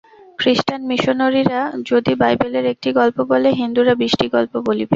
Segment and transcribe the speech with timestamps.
[0.39, 4.89] খ্রীষ্টান মিশনরীরা যদি বাইবেলের একটি গল্প বলে, হিন্দুরা বিশটি গল্প বলিবে।